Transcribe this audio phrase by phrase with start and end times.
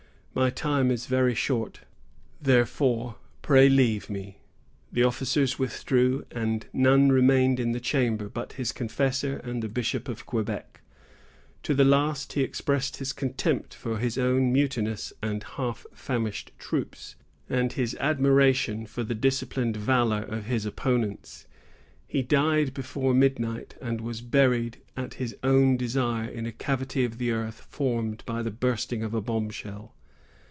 [0.33, 1.81] My time is very short;
[2.41, 4.37] therefore, pray leave me."
[4.89, 10.07] The officers withdrew, and none remained in the chamber but his confessor and the Bishop
[10.07, 10.79] of Quebec.
[11.63, 17.15] To the last, he expressed his contempt for his own mutinous and half famished troops,
[17.49, 21.45] and his admiration for the disciplined valor of his opponents.
[22.07, 27.17] He died before midnight, and was buried at his own desire in a cavity of
[27.17, 29.93] the earth formed by the bursting of a bombshell.